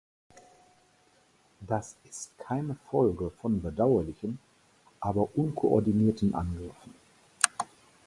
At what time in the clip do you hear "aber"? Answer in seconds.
4.99-5.29